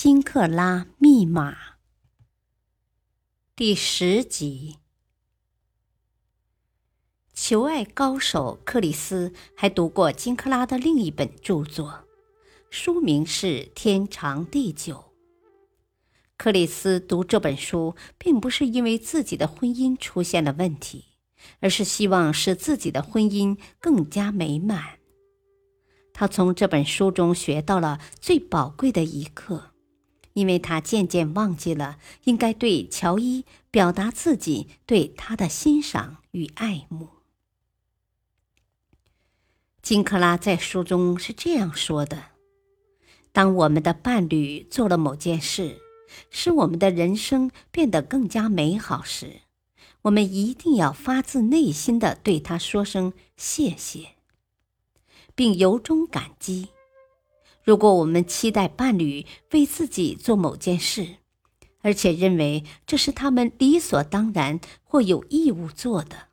[0.00, 1.56] 金克拉密码。
[3.56, 4.76] 第十集，
[7.34, 12.04] 求爱高手克里斯还读过金克拉的另一本著作，
[12.70, 14.94] 书名是《天长地久》。
[16.36, 21.06] 克里斯读这本书，并不是因为自己的婚姻出现了问题，
[21.58, 25.00] 而是希望使自己的婚姻更加美满。
[26.12, 29.72] 他从这本书中学到了最宝贵的一课，
[30.38, 37.08] 因为他渐渐忘记了应该对乔伊表达自己对他的欣赏与爱慕。
[39.82, 42.26] 金克拉在书中是这样说的
[43.32, 45.80] ：“当我们的伴侣做了某件事，
[46.30, 49.40] 使我们的人生变得更加美好时，
[50.02, 54.10] 我们一定要发自内心的对他说声谢谢。”
[55.34, 56.68] 并由衷感激。
[57.68, 61.16] 如果我们期待伴侣为自己做某件事，
[61.82, 66.28] 而且认为这是他们理所当然或有义务做的，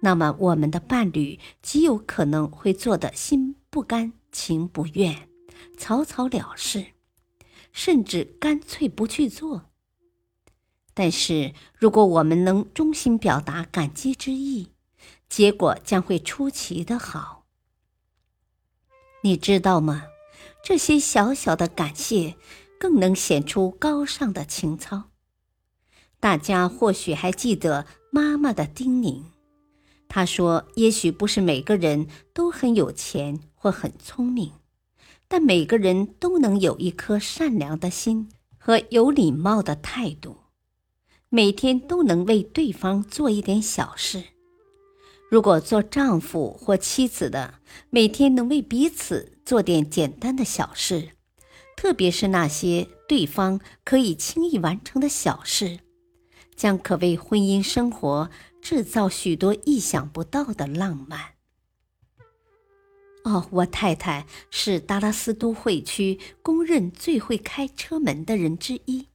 [0.00, 5.28] 那么我们的伴侣极有可能会做得心不甘情不愿、
[5.76, 6.86] 草草了事，
[7.70, 9.66] 甚至干脆不去做。
[10.94, 14.68] 但是，如果我们能衷心表达感激之意，
[15.28, 17.44] 结果将会出奇的好。
[19.20, 20.04] 你知道吗？
[20.68, 22.34] 这些小小的感谢，
[22.80, 25.04] 更能显出高尚的情操。
[26.18, 29.22] 大家或许还记得妈妈的叮咛，
[30.08, 34.54] 她说：“也许不是每个人都很有钱或很聪明，
[35.28, 40.38] 但每个人都能有一颗善良的心和有礼貌的态度，
[41.28, 44.24] 每天都能为对方做一点小事。”
[45.30, 47.54] 如果做丈夫或妻子的
[47.90, 51.10] 每天能为彼此做点简单的小事，
[51.76, 55.78] 特别是那些对方可以轻易完成的小事，
[56.56, 58.28] 将可为婚姻生活
[58.60, 61.20] 制造许多意想不到的浪漫。
[63.22, 69.06] 哦，我太太是达拉斯都会区公认最会开车门的人之一，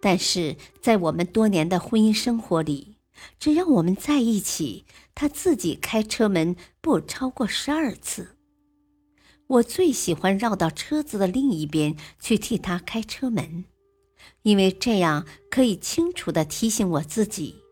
[0.00, 2.94] 但是在我们多年的婚姻生活里。
[3.38, 4.84] 只要我们在一起，
[5.14, 8.33] 他自己开车门不超过十二次。
[9.46, 13.64] 我最喜欢绕到车子的另一边去替他开车门，
[14.42, 17.62] 因为这样可以清楚地提醒我自己，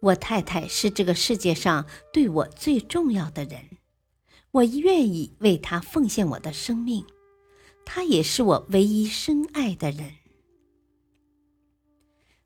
[0.00, 3.78] 我太太是这个世界上对我最重要的人。
[4.50, 7.06] 我愿意为她奉献我的生命，
[7.84, 10.14] 她也是我唯一深爱的人。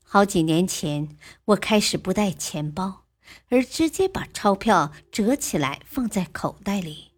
[0.02, 1.16] 好几年前，
[1.46, 3.06] 我开始不带钱包，
[3.48, 7.13] 而直接把钞票折起来放在口袋里。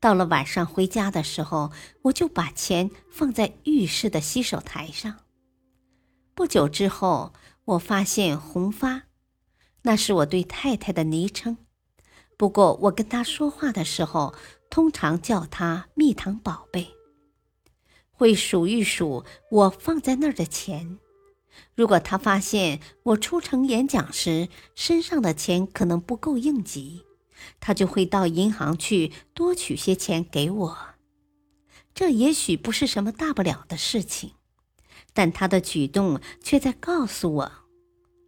[0.00, 1.72] 到了晚上回家的时候，
[2.02, 5.16] 我就把钱放在浴室的洗手台上。
[6.34, 7.32] 不久之后，
[7.64, 9.02] 我发现红发，
[9.82, 11.58] 那是我对太太的昵称。
[12.36, 14.34] 不过我跟她说话的时候，
[14.70, 16.94] 通常叫她“蜜糖宝贝”。
[18.12, 20.98] 会数一数我放在那儿的钱。
[21.74, 27.04] 如果他发现我出城演讲时身上的钱可能不够应急，
[27.60, 30.78] 他就会到银行去多取些钱给我。
[31.94, 34.32] 这也许不是什么大不了的事情，
[35.12, 37.52] 但他的举动却在告诉我：“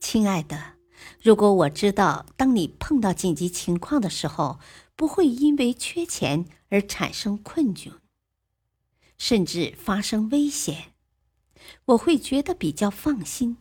[0.01, 0.75] 亲爱的，
[1.23, 4.59] 如果我知道当你碰到紧急情况的时候，
[4.97, 7.93] 不会因为缺钱而产生困窘，
[9.17, 10.93] 甚至发生危险。”
[11.85, 13.59] 我会觉得比较放心，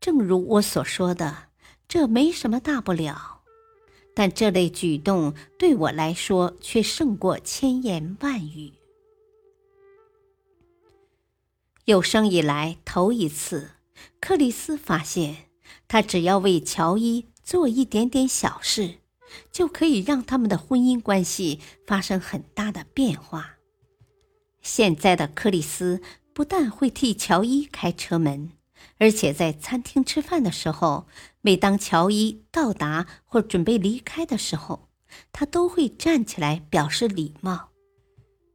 [0.00, 1.48] 正如我所说的，
[1.86, 3.37] 这没什么大不了。
[4.18, 8.72] 但这类举动对我来说却胜过千言万语。
[11.84, 13.70] 有生以来头一次，
[14.18, 15.44] 克里斯发现，
[15.86, 18.96] 他只要为乔伊做一点点小事，
[19.52, 23.58] 就可以让他们的婚姻关系发生很大的变化。
[24.60, 26.02] 现在的克里斯。
[26.34, 28.52] 不但会替乔伊开车门，
[28.98, 31.06] 而且在餐厅吃饭的时候，
[31.40, 34.88] 每当乔伊到达或准备离开的时候，
[35.32, 37.68] 他都会站起来表示礼貌。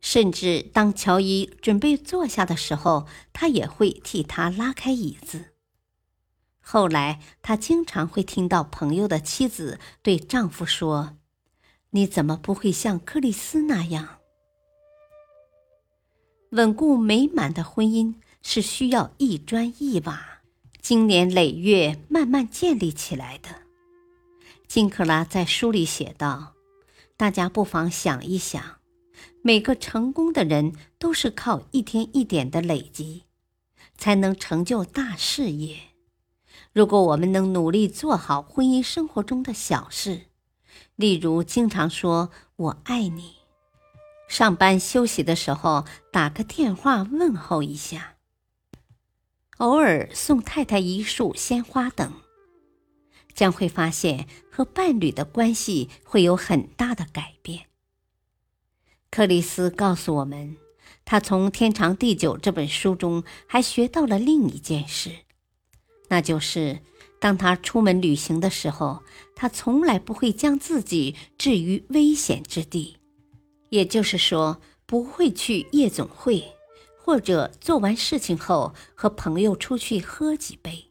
[0.01, 5.53] 甚至当乔伊准备坐下的时候，他也会替他拉开椅子。
[6.59, 11.17] 后来，他经常会听到朋友的妻子对丈夫说
[11.91, 14.19] ：“你怎么不会像克里斯那样？”
[16.51, 20.41] 稳固美满的婚姻是需要一砖一瓦、
[20.81, 23.49] 经年累月慢慢建立起来的。
[24.67, 26.53] 金克拉在书里写道
[27.17, 28.61] ：“大家不妨想一想，
[29.41, 33.23] 每个成功的人都是靠一天一点的累积，
[33.97, 35.77] 才能成就大事业。”
[36.73, 40.23] 如果我们能努力做好婚姻生活中的小事，
[40.95, 43.35] 例如经常说“我爱你”，
[44.27, 48.15] 上班休息的时候打个电话问候一下，
[49.57, 52.11] 偶尔送太太一束鲜花等，
[53.33, 57.67] 将会发现和伴侣的关系会有很大的改变。
[59.11, 60.57] 克里斯告诉我们，
[61.05, 65.11] 他从《天长地久》这本书中还学到了另一件事。
[66.09, 66.79] 那就是，
[67.19, 69.03] 当他出门旅行的时候，
[69.35, 72.97] 他从来不会将自己置于危险之地，
[73.69, 76.43] 也就是说，不会去夜总会，
[77.05, 80.85] 或者做完事情后和朋友出去喝几杯。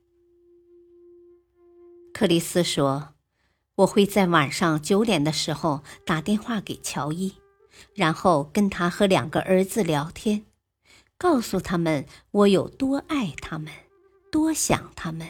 [2.13, 3.15] 克里斯说
[3.77, 7.33] ：“我会在晚上九点的时候打电话给乔伊，
[7.95, 10.45] 然后跟他和两个儿子聊天，
[11.17, 13.73] 告诉他们我有多爱他们。”
[14.31, 15.29] 多想他们。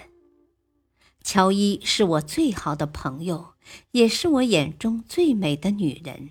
[1.23, 3.55] 乔伊是我最好的朋友，
[3.93, 6.31] 也是我眼中最美的女人。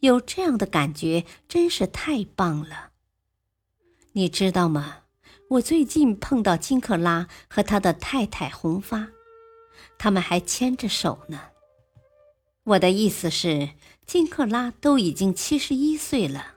[0.00, 2.90] 有这样的感觉真是太棒了。
[4.12, 5.02] 你知道吗？
[5.50, 9.08] 我最近碰到金克拉和他的太太红发，
[9.96, 11.40] 他们还牵着手呢。
[12.64, 13.70] 我的意思是，
[14.04, 16.54] 金克拉都已经七十一岁了，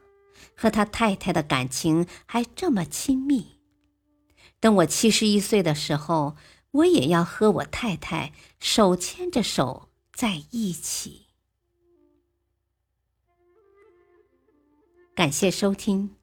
[0.57, 3.57] 和他太太的感情还这么亲密。
[4.59, 6.35] 等我七十一岁的时候，
[6.71, 11.27] 我也要和我太太手牵着手在一起。
[15.15, 16.15] 感谢收听，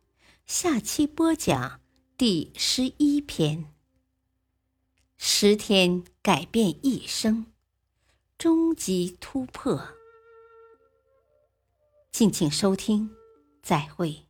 [0.48, 1.78] 下期播讲
[2.16, 3.70] 第十一篇：
[5.18, 7.52] 十天改变一生，
[8.38, 9.90] 终极突破。
[12.10, 13.10] 敬请收听，
[13.62, 14.27] 再会。